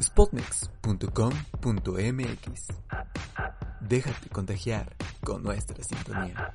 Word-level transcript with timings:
spotnex.com.mx. 0.00 2.68
Déjate 3.80 4.28
contagiar 4.30 4.94
con 5.22 5.42
nuestra 5.42 5.82
sintonía. 5.82 6.52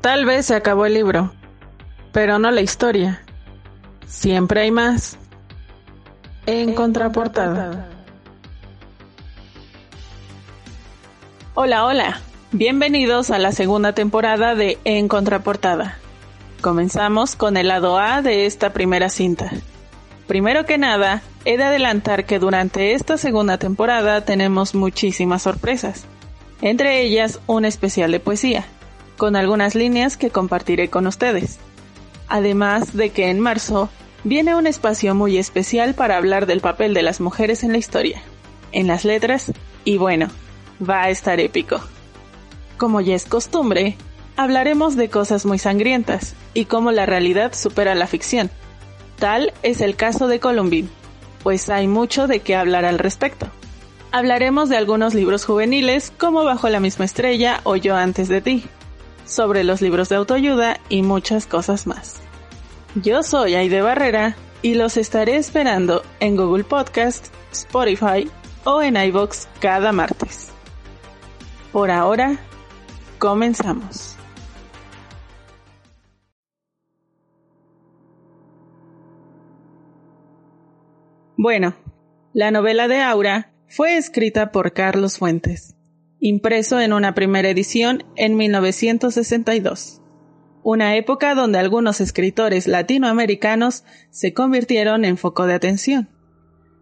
Tal 0.00 0.24
vez 0.24 0.46
se 0.46 0.54
acabó 0.54 0.86
el 0.86 0.94
libro, 0.94 1.32
pero 2.12 2.38
no 2.38 2.50
la 2.50 2.62
historia. 2.62 3.20
Siempre 4.08 4.62
hay 4.62 4.70
más. 4.70 5.18
En, 6.46 6.74
contraportada. 6.74 7.88
Hola, 11.54 11.84
hola. 11.84 12.20
Bienvenidos 12.50 13.30
a 13.30 13.38
la 13.38 13.52
segunda 13.52 13.92
temporada 13.92 14.54
de 14.54 14.78
En 14.84 15.08
Contraportada. 15.08 15.98
Comenzamos 16.62 17.36
con 17.36 17.56
el 17.58 17.68
lado 17.68 17.98
A 17.98 18.22
de 18.22 18.46
esta 18.46 18.72
primera 18.72 19.10
cinta. 19.10 19.52
Primero 20.26 20.64
que 20.64 20.78
nada, 20.78 21.22
he 21.44 21.56
de 21.58 21.64
adelantar 21.64 22.24
que 22.24 22.38
durante 22.38 22.94
esta 22.94 23.18
segunda 23.18 23.58
temporada 23.58 24.24
tenemos 24.24 24.74
muchísimas 24.74 25.42
sorpresas, 25.42 26.06
entre 26.62 27.02
ellas 27.02 27.40
un 27.46 27.64
especial 27.64 28.10
de 28.12 28.20
poesía 28.20 28.64
con 29.18 29.36
algunas 29.36 29.74
líneas 29.74 30.16
que 30.16 30.30
compartiré 30.30 30.88
con 30.88 31.06
ustedes. 31.06 31.58
Además 32.28 32.94
de 32.94 33.10
que 33.10 33.30
en 33.30 33.40
marzo 33.40 33.88
viene 34.24 34.54
un 34.54 34.66
espacio 34.66 35.14
muy 35.14 35.38
especial 35.38 35.94
para 35.94 36.16
hablar 36.16 36.46
del 36.46 36.60
papel 36.60 36.94
de 36.94 37.02
las 37.02 37.20
mujeres 37.20 37.62
en 37.62 37.72
la 37.72 37.78
historia, 37.78 38.22
en 38.72 38.86
las 38.86 39.04
letras, 39.04 39.52
y 39.84 39.96
bueno, 39.96 40.28
va 40.88 41.04
a 41.04 41.10
estar 41.10 41.40
épico. 41.40 41.80
Como 42.76 43.00
ya 43.00 43.14
es 43.14 43.24
costumbre, 43.24 43.96
hablaremos 44.36 44.96
de 44.96 45.08
cosas 45.08 45.46
muy 45.46 45.58
sangrientas 45.58 46.34
y 46.54 46.66
cómo 46.66 46.92
la 46.92 47.06
realidad 47.06 47.54
supera 47.54 47.94
la 47.94 48.06
ficción. 48.06 48.50
Tal 49.18 49.52
es 49.62 49.80
el 49.80 49.96
caso 49.96 50.28
de 50.28 50.38
Columbine, 50.38 50.88
pues 51.42 51.70
hay 51.70 51.88
mucho 51.88 52.26
de 52.26 52.40
qué 52.40 52.54
hablar 52.54 52.84
al 52.84 52.98
respecto. 52.98 53.48
Hablaremos 54.12 54.68
de 54.68 54.76
algunos 54.76 55.14
libros 55.14 55.44
juveniles 55.44 56.12
como 56.16 56.44
Bajo 56.44 56.68
la 56.68 56.80
misma 56.80 57.04
estrella 57.04 57.60
o 57.64 57.76
Yo 57.76 57.96
antes 57.96 58.28
de 58.28 58.40
ti, 58.40 58.64
sobre 59.26 59.64
los 59.64 59.82
libros 59.82 60.08
de 60.08 60.16
autoayuda 60.16 60.80
y 60.88 61.02
muchas 61.02 61.46
cosas 61.46 61.86
más. 61.86 62.27
Yo 62.94 63.22
soy 63.22 63.54
Aide 63.54 63.82
Barrera 63.82 64.36
y 64.62 64.74
los 64.74 64.96
estaré 64.96 65.36
esperando 65.36 66.02
en 66.20 66.36
Google 66.36 66.64
Podcast, 66.64 67.26
Spotify 67.52 68.30
o 68.64 68.82
en 68.82 68.96
iVoox 68.96 69.46
cada 69.60 69.92
martes. 69.92 70.50
Por 71.72 71.90
ahora, 71.90 72.38
comenzamos. 73.18 74.16
Bueno, 81.36 81.76
la 82.32 82.50
novela 82.50 82.88
de 82.88 83.00
Aura 83.00 83.52
fue 83.68 83.96
escrita 83.96 84.50
por 84.50 84.72
Carlos 84.72 85.18
Fuentes 85.18 85.74
impreso 86.20 86.80
en 86.80 86.92
una 86.92 87.14
primera 87.14 87.48
edición 87.48 88.04
en 88.16 88.36
1962, 88.36 90.00
una 90.70 90.96
época 90.96 91.34
donde 91.34 91.58
algunos 91.58 91.98
escritores 92.02 92.68
latinoamericanos 92.68 93.84
se 94.10 94.34
convirtieron 94.34 95.06
en 95.06 95.16
foco 95.16 95.46
de 95.46 95.54
atención. 95.54 96.10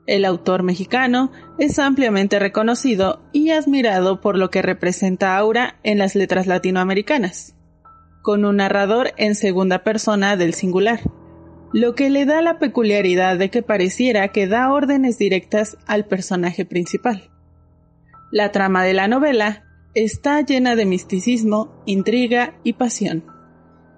El 0.08 0.24
autor 0.24 0.64
mexicano 0.64 1.30
es 1.56 1.78
ampliamente 1.78 2.40
reconocido 2.40 3.22
y 3.32 3.50
admirado 3.50 4.20
por 4.20 4.38
lo 4.38 4.50
que 4.50 4.60
representa 4.60 5.36
Aura 5.36 5.76
en 5.84 5.98
las 5.98 6.16
letras 6.16 6.48
latinoamericanas, 6.48 7.54
con 8.22 8.44
un 8.44 8.56
narrador 8.56 9.12
en 9.18 9.36
segunda 9.36 9.84
persona 9.84 10.36
del 10.36 10.52
singular, 10.52 10.98
lo 11.72 11.94
que 11.94 12.10
le 12.10 12.26
da 12.26 12.42
la 12.42 12.58
peculiaridad 12.58 13.38
de 13.38 13.50
que 13.50 13.62
pareciera 13.62 14.32
que 14.32 14.48
da 14.48 14.72
órdenes 14.72 15.16
directas 15.16 15.78
al 15.86 16.06
personaje 16.06 16.64
principal. 16.64 17.30
La 18.32 18.50
trama 18.50 18.82
de 18.82 18.94
la 18.94 19.06
novela 19.06 19.62
está 19.94 20.40
llena 20.40 20.74
de 20.74 20.86
misticismo, 20.86 21.72
intriga 21.86 22.58
y 22.64 22.72
pasión, 22.72 23.35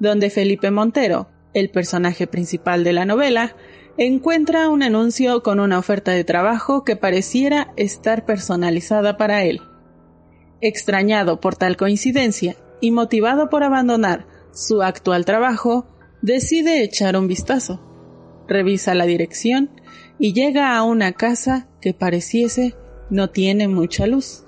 donde 0.00 0.30
Felipe 0.30 0.70
Montero, 0.70 1.28
el 1.54 1.70
personaje 1.70 2.26
principal 2.26 2.84
de 2.84 2.92
la 2.92 3.04
novela, 3.04 3.56
encuentra 3.96 4.68
un 4.68 4.82
anuncio 4.82 5.42
con 5.42 5.58
una 5.58 5.78
oferta 5.78 6.12
de 6.12 6.24
trabajo 6.24 6.84
que 6.84 6.96
pareciera 6.96 7.72
estar 7.76 8.24
personalizada 8.24 9.16
para 9.16 9.44
él. 9.44 9.60
Extrañado 10.60 11.40
por 11.40 11.56
tal 11.56 11.76
coincidencia 11.76 12.56
y 12.80 12.92
motivado 12.92 13.48
por 13.50 13.64
abandonar 13.64 14.26
su 14.52 14.82
actual 14.82 15.24
trabajo, 15.24 15.86
decide 16.22 16.82
echar 16.82 17.16
un 17.16 17.26
vistazo. 17.26 17.84
Revisa 18.46 18.94
la 18.94 19.04
dirección 19.04 19.70
y 20.18 20.32
llega 20.32 20.76
a 20.76 20.82
una 20.84 21.12
casa 21.12 21.68
que 21.80 21.92
pareciese 21.92 22.74
no 23.10 23.30
tiene 23.30 23.68
mucha 23.68 24.06
luz, 24.06 24.44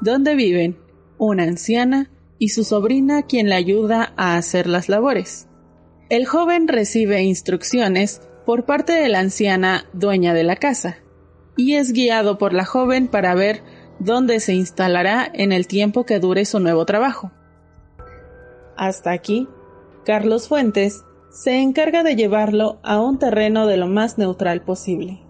donde 0.00 0.34
viven 0.34 0.78
una 1.18 1.44
anciana 1.44 2.10
y 2.38 2.48
su 2.50 2.64
sobrina 2.64 3.22
quien 3.22 3.48
le 3.48 3.54
ayuda 3.54 4.12
a 4.16 4.36
hacer 4.36 4.66
las 4.66 4.88
labores. 4.88 5.48
El 6.08 6.26
joven 6.26 6.68
recibe 6.68 7.22
instrucciones 7.22 8.20
por 8.44 8.64
parte 8.64 8.92
de 8.92 9.08
la 9.08 9.20
anciana 9.20 9.86
dueña 9.92 10.34
de 10.34 10.44
la 10.44 10.56
casa 10.56 10.98
y 11.56 11.74
es 11.74 11.92
guiado 11.92 12.38
por 12.38 12.52
la 12.52 12.64
joven 12.64 13.08
para 13.08 13.34
ver 13.34 13.62
dónde 13.98 14.40
se 14.40 14.54
instalará 14.54 15.28
en 15.32 15.52
el 15.52 15.66
tiempo 15.66 16.04
que 16.04 16.20
dure 16.20 16.44
su 16.44 16.60
nuevo 16.60 16.84
trabajo. 16.84 17.32
Hasta 18.76 19.10
aquí, 19.10 19.48
Carlos 20.04 20.48
Fuentes 20.48 21.02
se 21.30 21.60
encarga 21.60 22.02
de 22.02 22.14
llevarlo 22.14 22.78
a 22.82 23.00
un 23.00 23.18
terreno 23.18 23.66
de 23.66 23.76
lo 23.76 23.88
más 23.88 24.18
neutral 24.18 24.62
posible. 24.62 25.20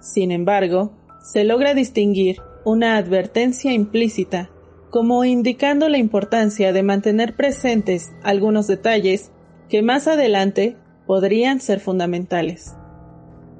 Sin 0.00 0.30
embargo, 0.30 0.92
se 1.22 1.44
logra 1.44 1.74
distinguir 1.74 2.40
una 2.64 2.96
advertencia 2.96 3.72
implícita, 3.72 4.50
como 4.90 5.24
indicando 5.24 5.88
la 5.88 5.98
importancia 5.98 6.72
de 6.72 6.82
mantener 6.82 7.36
presentes 7.36 8.12
algunos 8.22 8.66
detalles 8.66 9.32
que 9.68 9.82
más 9.82 10.06
adelante 10.06 10.76
podrían 11.06 11.60
ser 11.60 11.80
fundamentales. 11.80 12.74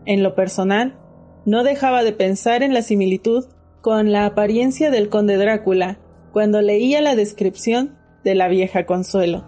En 0.05 0.23
lo 0.23 0.35
personal, 0.35 0.99
no 1.45 1.63
dejaba 1.63 2.03
de 2.03 2.13
pensar 2.13 2.63
en 2.63 2.75
la 2.75 2.83
similitud 2.83 3.45
con 3.81 4.13
la 4.13 4.27
apariencia 4.27 4.91
del 4.91 5.09
conde 5.09 5.37
Drácula 5.37 5.99
cuando 6.33 6.61
leía 6.61 7.01
la 7.01 7.15
descripción 7.15 7.97
de 8.25 8.35
la 8.35 8.49
vieja 8.49 8.85
Consuelo, 8.85 9.45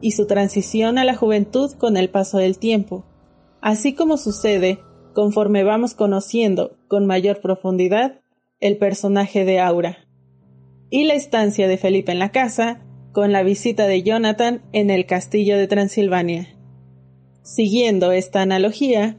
y 0.00 0.12
su 0.12 0.26
transición 0.26 0.98
a 0.98 1.04
la 1.04 1.14
juventud 1.14 1.72
con 1.72 1.96
el 1.96 2.08
paso 2.08 2.38
del 2.38 2.58
tiempo, 2.58 3.04
así 3.60 3.94
como 3.94 4.16
sucede 4.16 4.78
conforme 5.12 5.64
vamos 5.64 5.94
conociendo 5.94 6.76
con 6.88 7.06
mayor 7.06 7.40
profundidad 7.40 8.20
el 8.60 8.78
personaje 8.78 9.44
de 9.44 9.60
Aura. 9.60 10.05
Y 10.90 11.04
la 11.04 11.14
estancia 11.14 11.68
de 11.68 11.78
Felipe 11.78 12.12
en 12.12 12.18
la 12.18 12.30
casa, 12.30 12.80
con 13.12 13.32
la 13.32 13.42
visita 13.42 13.86
de 13.86 14.02
Jonathan 14.02 14.62
en 14.72 14.90
el 14.90 15.06
castillo 15.06 15.56
de 15.56 15.66
Transilvania. 15.66 16.48
Siguiendo 17.42 18.12
esta 18.12 18.42
analogía, 18.42 19.18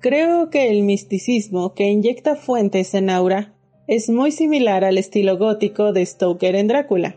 creo 0.00 0.50
que 0.50 0.70
el 0.70 0.82
misticismo 0.82 1.74
que 1.74 1.84
inyecta 1.84 2.34
fuentes 2.34 2.94
en 2.94 3.10
Aura 3.10 3.54
es 3.86 4.10
muy 4.10 4.32
similar 4.32 4.84
al 4.84 4.98
estilo 4.98 5.38
gótico 5.38 5.92
de 5.92 6.04
Stoker 6.04 6.56
en 6.56 6.68
Drácula, 6.68 7.16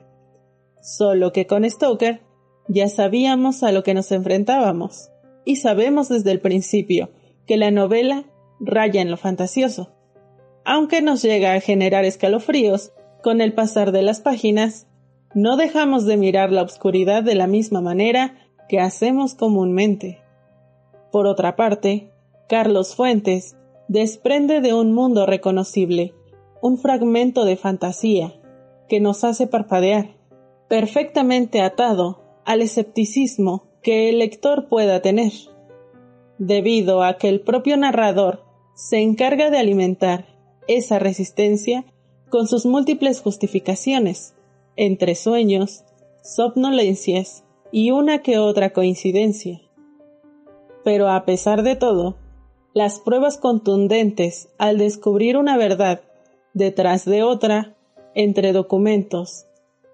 solo 0.81 1.33
que 1.33 1.45
con 1.45 1.69
Stoker 1.69 2.21
ya 2.67 2.87
sabíamos 2.87 3.63
a 3.63 3.71
lo 3.71 3.83
que 3.83 3.93
nos 3.93 4.11
enfrentábamos, 4.11 5.09
y 5.43 5.57
sabemos 5.57 6.07
desde 6.07 6.31
el 6.31 6.39
principio 6.39 7.09
que 7.45 7.57
la 7.57 7.71
novela 7.71 8.25
raya 8.59 9.01
en 9.01 9.11
lo 9.11 9.17
fantasioso. 9.17 9.91
Aunque 10.63 11.01
nos 11.01 11.23
llega 11.23 11.53
a 11.53 11.59
generar 11.59 12.05
escalofríos 12.05 12.93
con 13.21 13.41
el 13.41 13.53
pasar 13.53 13.91
de 13.91 14.01
las 14.01 14.19
páginas, 14.19 14.87
no 15.33 15.57
dejamos 15.57 16.05
de 16.05 16.17
mirar 16.17 16.51
la 16.51 16.63
oscuridad 16.63 17.23
de 17.23 17.35
la 17.35 17.47
misma 17.47 17.81
manera 17.81 18.35
que 18.67 18.79
hacemos 18.79 19.35
comúnmente. 19.35 20.21
Por 21.11 21.27
otra 21.27 21.55
parte, 21.55 22.11
Carlos 22.49 22.95
Fuentes 22.95 23.55
desprende 23.87 24.61
de 24.61 24.73
un 24.73 24.93
mundo 24.93 25.25
reconocible 25.25 26.13
un 26.61 26.77
fragmento 26.77 27.43
de 27.43 27.57
fantasía 27.57 28.33
que 28.87 28.99
nos 28.99 29.23
hace 29.23 29.47
parpadear, 29.47 30.09
perfectamente 30.69 31.61
atado 31.61 32.21
al 32.45 32.61
escepticismo 32.61 33.67
que 33.81 34.09
el 34.09 34.19
lector 34.19 34.67
pueda 34.67 35.01
tener 35.01 35.31
debido 36.37 37.03
a 37.03 37.17
que 37.17 37.29
el 37.29 37.41
propio 37.41 37.77
narrador 37.77 38.43
se 38.73 38.99
encarga 38.99 39.49
de 39.49 39.59
alimentar 39.59 40.25
esa 40.67 40.99
resistencia 40.99 41.85
con 42.31 42.47
sus 42.47 42.65
múltiples 42.65 43.21
justificaciones, 43.21 44.33
entre 44.77 45.15
sueños, 45.15 45.83
somnolencias 46.23 47.43
y 47.71 47.91
una 47.91 48.23
que 48.23 48.39
otra 48.39 48.71
coincidencia. 48.71 49.61
Pero 50.83 51.09
a 51.09 51.25
pesar 51.25 51.61
de 51.61 51.75
todo, 51.75 52.15
las 52.73 52.99
pruebas 52.99 53.37
contundentes 53.37 54.47
al 54.57 54.77
descubrir 54.77 55.37
una 55.37 55.57
verdad 55.57 56.01
detrás 56.53 57.05
de 57.05 57.21
otra, 57.21 57.75
entre 58.15 58.53
documentos, 58.53 59.45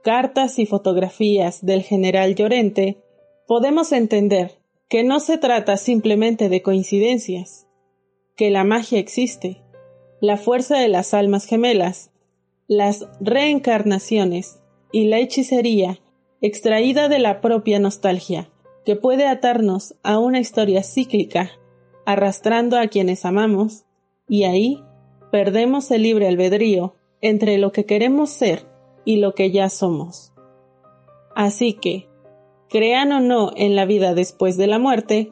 cartas 0.04 0.60
y 0.60 0.68
fotografías 0.68 1.66
del 1.66 1.82
general 1.82 2.36
Llorente, 2.36 2.98
podemos 3.48 3.92
entender 3.92 4.60
que 4.90 5.04
no 5.04 5.20
se 5.20 5.40
trata 5.40 5.76
simplemente 5.76 6.50
de 6.50 6.62
coincidencias, 6.62 7.68
que 8.36 8.52
la 8.52 8.64
magia 8.64 9.00
existe, 9.00 9.62
la 10.22 10.38
fuerza 10.38 10.78
de 10.78 10.88
las 10.88 11.16
almas 11.16 11.46
gemelas, 11.46 12.12
las 12.68 13.08
reencarnaciones 13.22 14.60
y 14.92 15.08
la 15.08 15.20
hechicería 15.20 16.00
extraída 16.42 17.08
de 17.08 17.20
la 17.20 17.40
propia 17.40 17.80
nostalgia, 17.80 18.50
que 18.86 18.96
puede 18.96 19.26
atarnos 19.26 19.96
a 20.04 20.20
una 20.20 20.40
historia 20.40 20.84
cíclica, 20.84 21.52
arrastrando 22.06 22.78
a 22.78 22.88
quienes 22.88 23.26
amamos, 23.26 23.86
y 24.28 24.44
ahí 24.44 24.84
perdemos 25.32 25.90
el 25.92 26.04
libre 26.04 26.28
albedrío 26.28 26.96
entre 27.22 27.58
lo 27.58 27.72
que 27.72 27.86
queremos 27.86 28.30
ser 28.30 28.66
y 29.06 29.18
lo 29.18 29.34
que 29.34 29.52
ya 29.52 29.70
somos. 29.70 30.34
Así 31.36 31.74
que, 31.74 32.10
crean 32.70 33.12
o 33.14 33.22
no 33.22 33.52
en 33.56 33.76
la 33.76 33.86
vida 33.86 34.14
después 34.14 34.58
de 34.58 34.68
la 34.68 34.80
muerte, 34.80 35.32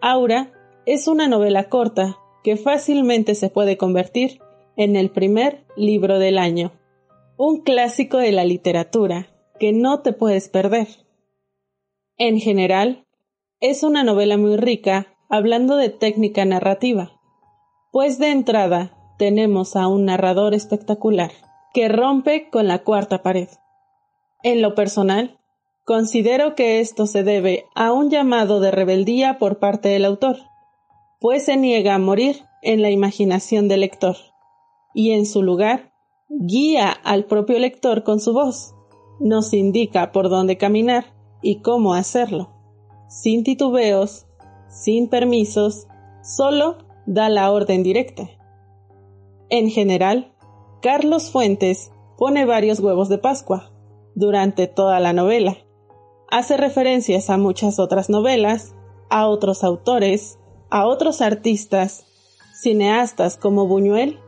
Aura 0.00 0.52
es 0.86 1.06
una 1.06 1.28
novela 1.28 1.68
corta 1.68 2.16
que 2.42 2.56
fácilmente 2.56 3.34
se 3.34 3.50
puede 3.50 3.76
convertir 3.76 4.40
en 4.76 4.96
el 4.96 5.10
primer 5.10 5.64
libro 5.76 6.18
del 6.18 6.38
año, 6.38 6.72
un 7.36 7.62
clásico 7.62 8.18
de 8.18 8.32
la 8.32 8.44
literatura 8.44 9.28
que 9.58 9.72
no 9.72 10.00
te 10.00 10.12
puedes 10.12 10.48
perder. 10.48 10.88
En 12.18 12.38
general, 12.38 13.06
es 13.60 13.82
una 13.82 14.04
novela 14.04 14.36
muy 14.36 14.56
rica 14.56 15.16
hablando 15.28 15.76
de 15.76 15.88
técnica 15.88 16.44
narrativa, 16.44 17.20
pues 17.90 18.18
de 18.18 18.30
entrada 18.30 18.96
tenemos 19.18 19.76
a 19.76 19.86
un 19.86 20.04
narrador 20.04 20.54
espectacular 20.54 21.30
que 21.72 21.88
rompe 21.88 22.50
con 22.50 22.68
la 22.68 22.82
cuarta 22.82 23.22
pared. 23.22 23.48
En 24.42 24.62
lo 24.62 24.74
personal, 24.74 25.38
considero 25.84 26.54
que 26.54 26.80
esto 26.80 27.06
se 27.06 27.22
debe 27.22 27.66
a 27.74 27.92
un 27.92 28.10
llamado 28.10 28.60
de 28.60 28.70
rebeldía 28.70 29.38
por 29.38 29.58
parte 29.58 29.88
del 29.88 30.04
autor, 30.04 30.38
pues 31.20 31.44
se 31.44 31.56
niega 31.56 31.94
a 31.94 31.98
morir 31.98 32.44
en 32.62 32.82
la 32.82 32.90
imaginación 32.90 33.68
del 33.68 33.80
lector, 33.80 34.16
y 34.94 35.12
en 35.12 35.26
su 35.26 35.42
lugar 35.42 35.92
guía 36.28 36.90
al 36.90 37.24
propio 37.24 37.58
lector 37.58 38.04
con 38.04 38.20
su 38.20 38.32
voz, 38.32 38.74
nos 39.20 39.52
indica 39.52 40.12
por 40.12 40.28
dónde 40.28 40.56
caminar 40.56 41.14
y 41.42 41.60
cómo 41.60 41.94
hacerlo, 41.94 42.50
sin 43.08 43.44
titubeos, 43.44 44.26
sin 44.68 45.08
permisos, 45.08 45.86
solo 46.22 46.78
da 47.06 47.28
la 47.28 47.50
orden 47.50 47.82
directa. 47.82 48.30
En 49.50 49.68
general, 49.68 50.32
Carlos 50.80 51.30
Fuentes 51.30 51.92
pone 52.16 52.44
varios 52.44 52.80
huevos 52.80 53.08
de 53.08 53.18
Pascua 53.18 53.70
durante 54.14 54.66
toda 54.66 54.98
la 55.00 55.12
novela. 55.12 55.58
Hace 56.30 56.56
referencias 56.56 57.28
a 57.28 57.36
muchas 57.36 57.78
otras 57.78 58.08
novelas, 58.08 58.74
a 59.10 59.28
otros 59.28 59.62
autores, 59.64 60.38
a 60.70 60.86
otros 60.86 61.20
artistas, 61.20 62.06
cineastas 62.54 63.36
como 63.36 63.66
Buñuel, 63.66 64.18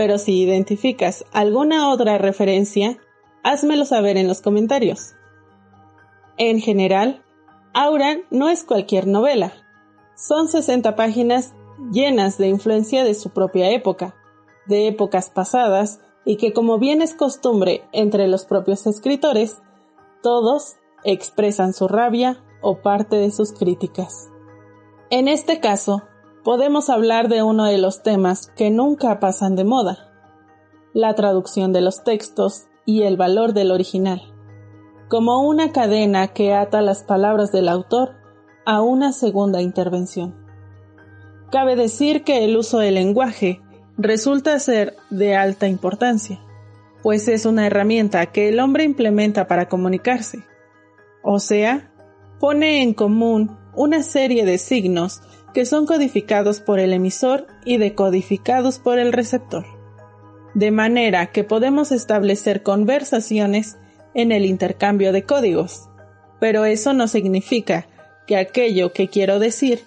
pero 0.00 0.16
si 0.16 0.40
identificas 0.40 1.26
alguna 1.30 1.90
otra 1.90 2.16
referencia, 2.16 2.96
házmelo 3.42 3.84
saber 3.84 4.16
en 4.16 4.28
los 4.28 4.40
comentarios. 4.40 5.12
En 6.38 6.58
general, 6.58 7.22
Aura 7.74 8.16
no 8.30 8.48
es 8.48 8.64
cualquier 8.64 9.06
novela. 9.06 9.52
Son 10.16 10.48
60 10.48 10.96
páginas 10.96 11.52
llenas 11.92 12.38
de 12.38 12.48
influencia 12.48 13.04
de 13.04 13.12
su 13.12 13.28
propia 13.28 13.72
época, 13.72 14.14
de 14.64 14.88
épocas 14.88 15.28
pasadas, 15.28 16.00
y 16.24 16.38
que 16.38 16.54
como 16.54 16.78
bien 16.78 17.02
es 17.02 17.12
costumbre 17.12 17.82
entre 17.92 18.26
los 18.26 18.46
propios 18.46 18.86
escritores, 18.86 19.60
todos 20.22 20.76
expresan 21.04 21.74
su 21.74 21.88
rabia 21.88 22.42
o 22.62 22.80
parte 22.80 23.16
de 23.16 23.30
sus 23.30 23.52
críticas. 23.52 24.30
En 25.10 25.28
este 25.28 25.60
caso, 25.60 26.04
podemos 26.44 26.88
hablar 26.88 27.28
de 27.28 27.42
uno 27.42 27.66
de 27.66 27.78
los 27.78 28.02
temas 28.02 28.50
que 28.56 28.70
nunca 28.70 29.20
pasan 29.20 29.56
de 29.56 29.64
moda, 29.64 30.10
la 30.92 31.14
traducción 31.14 31.72
de 31.72 31.80
los 31.80 32.02
textos 32.02 32.66
y 32.86 33.02
el 33.02 33.16
valor 33.16 33.52
del 33.52 33.70
original, 33.70 34.22
como 35.08 35.46
una 35.46 35.72
cadena 35.72 36.28
que 36.28 36.54
ata 36.54 36.82
las 36.82 37.02
palabras 37.02 37.52
del 37.52 37.68
autor 37.68 38.16
a 38.64 38.80
una 38.80 39.12
segunda 39.12 39.60
intervención. 39.60 40.34
Cabe 41.50 41.76
decir 41.76 42.24
que 42.24 42.44
el 42.44 42.56
uso 42.56 42.78
del 42.78 42.94
lenguaje 42.94 43.60
resulta 43.98 44.58
ser 44.58 44.96
de 45.10 45.36
alta 45.36 45.68
importancia, 45.68 46.40
pues 47.02 47.28
es 47.28 47.44
una 47.44 47.66
herramienta 47.66 48.26
que 48.26 48.48
el 48.48 48.60
hombre 48.60 48.84
implementa 48.84 49.46
para 49.46 49.68
comunicarse, 49.68 50.44
o 51.22 51.38
sea, 51.38 51.92
pone 52.38 52.82
en 52.82 52.94
común 52.94 53.58
una 53.74 54.02
serie 54.02 54.44
de 54.44 54.58
signos 54.58 55.20
que 55.52 55.66
son 55.66 55.86
codificados 55.86 56.60
por 56.60 56.78
el 56.78 56.92
emisor 56.92 57.46
y 57.64 57.78
decodificados 57.78 58.78
por 58.78 58.98
el 58.98 59.12
receptor. 59.12 59.66
De 60.54 60.70
manera 60.70 61.26
que 61.26 61.44
podemos 61.44 61.92
establecer 61.92 62.62
conversaciones 62.62 63.76
en 64.14 64.32
el 64.32 64.44
intercambio 64.44 65.12
de 65.12 65.22
códigos. 65.24 65.88
Pero 66.40 66.64
eso 66.64 66.92
no 66.92 67.06
significa 67.08 67.86
que 68.26 68.36
aquello 68.36 68.92
que 68.92 69.08
quiero 69.08 69.38
decir, 69.38 69.84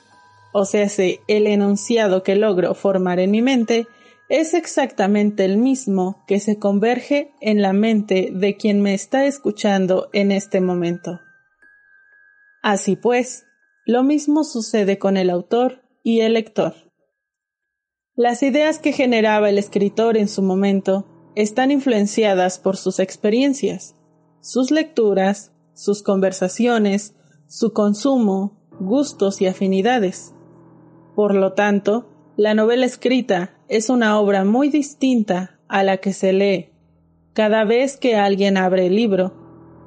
o 0.54 0.66
sea, 0.66 0.88
el 1.28 1.48
enunciado 1.48 2.24
que 2.24 2.36
logro 2.36 2.76
formar 2.76 3.20
en 3.20 3.32
mi 3.32 3.42
mente, 3.42 3.88
es 4.30 4.54
exactamente 4.54 5.46
el 5.46 5.58
mismo 5.58 6.24
que 6.28 6.40
se 6.40 6.58
converge 6.58 7.32
en 7.42 7.62
la 7.62 7.74
mente 7.74 8.30
de 8.34 8.56
quien 8.56 8.82
me 8.82 8.94
está 8.94 9.26
escuchando 9.26 10.10
en 10.14 10.32
este 10.32 10.62
momento. 10.62 11.20
Así 12.62 12.96
pues, 12.96 13.46
lo 13.86 14.04
mismo 14.04 14.44
sucede 14.44 14.98
con 14.98 15.18
el 15.18 15.30
autor 15.30 15.82
y 16.04 16.22
el 16.22 16.34
lector. 16.34 16.74
Las 18.16 18.44
ideas 18.44 18.80
que 18.80 18.94
generaba 18.94 19.50
el 19.50 19.58
escritor 19.58 20.18
en 20.18 20.28
su 20.28 20.42
momento 20.42 21.06
están 21.36 21.72
influenciadas 21.72 22.60
por 22.60 22.78
sus 22.78 23.00
experiencias, 23.00 23.96
sus 24.40 24.72
lecturas, 24.72 25.52
sus 25.74 26.04
conversaciones, 26.04 27.16
su 27.48 27.74
consumo, 27.74 28.58
gustos 28.80 29.42
y 29.42 29.48
afinidades. 29.48 30.34
Por 31.16 31.36
lo 31.36 31.54
tanto, 31.54 32.10
la 32.38 32.54
novela 32.54 32.86
escrita 32.86 33.58
es 33.68 33.90
una 33.90 34.20
obra 34.20 34.46
muy 34.46 34.70
distinta 34.70 35.60
a 35.68 35.84
la 35.84 35.98
que 35.98 36.14
se 36.14 36.34
lee 36.34 36.74
cada 37.34 37.64
vez 37.66 37.98
que 37.98 38.16
alguien 38.16 38.58
abre 38.58 38.88
el 38.88 38.96
libro, 38.96 39.34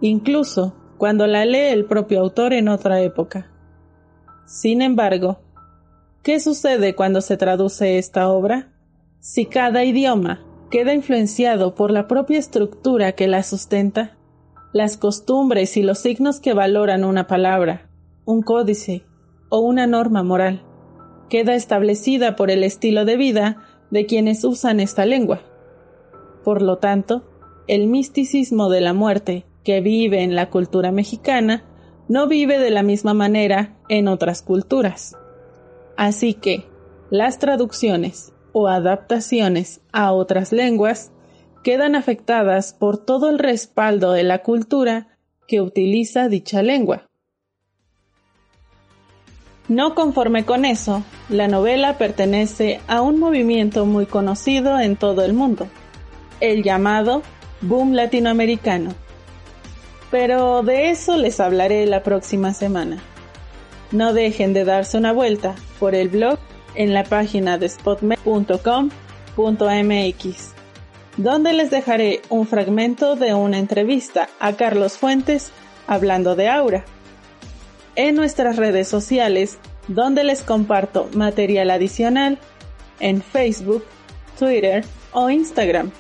incluso 0.01 0.75
cuando 0.99 1.27
la 1.27 1.45
lee 1.45 1.71
el 1.71 1.87
propio 1.87 2.21
autor 2.21 2.53
en 2.53 2.69
otra 2.69 3.01
época. 3.03 3.53
Sin 4.47 4.81
embargo, 4.81 5.41
¿qué 6.23 6.39
sucede 6.39 6.95
cuando 6.95 7.21
se 7.21 7.37
traduce 7.37 7.99
esta 7.99 8.29
obra? 8.29 8.73
Si 9.19 9.45
cada 9.45 9.85
idioma 9.85 10.41
queda 10.71 10.95
influenciado 10.95 11.75
por 11.75 11.91
la 11.91 12.07
propia 12.07 12.39
estructura 12.39 13.13
que 13.13 13.27
la 13.27 13.43
sustenta, 13.43 14.17
las 14.73 14.97
costumbres 14.97 15.77
y 15.77 15.83
los 15.83 15.99
signos 15.99 16.39
que 16.39 16.55
valoran 16.55 17.05
una 17.05 17.27
palabra, 17.27 17.91
un 18.25 18.43
códice 18.43 19.05
o 19.49 19.59
una 19.59 19.89
norma 19.89 20.23
moral, 20.23 20.63
queda 21.29 21.57
establecida 21.57 22.37
por 22.37 22.53
el 22.53 22.63
estilo 22.63 23.05
de 23.05 23.17
vida 23.17 23.65
de 23.91 24.07
quienes 24.07 24.45
usan 24.45 24.79
esta 24.79 25.07
lengua. 25.07 25.41
Por 26.45 26.63
lo 26.63 26.79
tanto, 26.79 27.25
el 27.67 27.89
misticismo 27.89 28.69
de 28.69 28.81
la 28.81 28.93
muerte 28.93 29.45
que 29.65 29.81
vive 29.81 30.23
en 30.23 30.37
la 30.37 30.51
cultura 30.51 30.93
mexicana 30.93 31.65
no 32.09 32.29
vive 32.29 32.59
de 32.59 32.71
la 32.71 32.83
misma 32.83 33.15
manera 33.15 33.77
en 33.89 34.09
otras 34.09 34.43
culturas. 34.43 35.17
Así 35.97 36.35
que 36.35 36.67
las 37.11 37.39
traducciones 37.39 38.33
o 38.53 38.69
adaptaciones 38.69 39.81
a 39.93 40.13
otras 40.13 40.53
lenguas 40.53 41.13
quedan 41.63 41.97
afectadas 41.97 42.73
por 42.73 42.99
todo 42.99 43.29
el 43.29 43.39
respaldo 43.39 44.13
de 44.13 44.23
la 44.23 44.43
cultura 44.43 45.09
que 45.49 45.61
utiliza 45.61 46.29
dicha 46.29 46.63
lengua. 46.63 47.09
No 49.69 49.97
conforme 49.97 50.45
con 50.45 50.65
eso, 50.65 51.03
la 51.29 51.49
novela 51.49 51.99
pertenece 51.99 52.81
a 52.87 53.03
un 53.03 53.19
movimiento 53.19 53.85
muy 53.85 54.07
conocido 54.07 54.79
en 54.79 54.95
todo 54.95 55.25
el 55.25 55.33
mundo, 55.33 55.67
el 56.41 56.63
llamado 56.63 57.23
boom 57.63 57.95
latinoamericano 57.95 59.06
pero 60.19 60.63
de 60.63 60.89
eso 60.89 61.19
les 61.19 61.41
hablaré 61.41 61.85
la 61.85 62.03
próxima 62.03 62.55
semana. 62.55 62.97
No 63.93 64.15
dejen 64.15 64.55
de 64.55 64.65
darse 64.65 64.97
una 64.97 65.13
vuelta 65.13 65.55
por 65.79 65.95
el 65.95 66.09
blog 66.09 66.39
en 66.75 66.95
la 66.95 67.05
página 67.05 67.59
de 67.59 67.69
spotme.com.mx, 67.69 68.25
donde 71.19 71.53
les 71.53 71.71
dejaré 71.71 72.23
un 72.31 72.47
fragmento 72.47 73.15
de 73.15 73.35
una 73.35 73.59
entrevista 73.59 74.31
a 74.41 74.55
Carlos 74.55 74.97
Fuentes 74.97 75.51
hablando 75.87 76.35
de 76.35 76.49
Aura. 76.49 76.87
En 77.95 78.15
nuestras 78.15 78.57
redes 78.57 78.89
sociales 78.89 79.59
donde 79.87 80.25
les 80.25 80.43
comparto 80.43 81.11
material 81.13 81.71
adicional 81.71 82.39
en 83.01 83.21
Facebook, 83.21 83.85
Twitter 84.39 84.83
o 85.13 85.29
Instagram, 85.29 85.91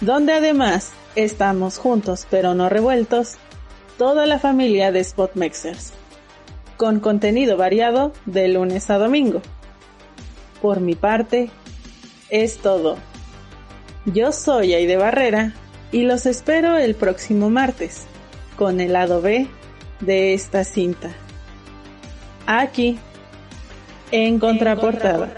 donde 0.00 0.34
además 0.34 0.92
estamos 1.16 1.78
juntos 1.78 2.28
pero 2.30 2.54
no 2.54 2.68
revueltos, 2.68 3.38
toda 3.98 4.26
la 4.26 4.38
familia 4.38 4.92
de 4.92 5.02
Spotmexers, 5.02 5.92
con 6.76 7.00
contenido 7.00 7.56
variado 7.56 8.12
de 8.26 8.48
lunes 8.48 8.90
a 8.90 8.98
domingo. 8.98 9.42
Por 10.60 10.80
mi 10.80 10.94
parte, 10.94 11.50
es 12.28 12.58
todo. 12.58 12.96
Yo 14.04 14.32
soy 14.32 14.74
Aide 14.74 14.96
Barrera 14.96 15.54
y 15.92 16.02
los 16.02 16.26
espero 16.26 16.76
el 16.76 16.94
próximo 16.94 17.50
martes 17.50 18.06
con 18.56 18.80
el 18.80 18.92
lado 18.92 19.20
B 19.20 19.46
de 20.00 20.34
esta 20.34 20.64
cinta. 20.64 21.10
Aquí, 22.46 22.98
en 24.10 24.38
contraportada. 24.38 25.28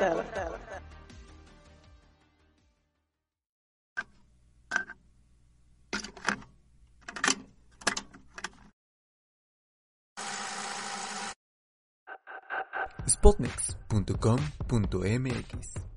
Spotnex.com.mx 13.19 15.88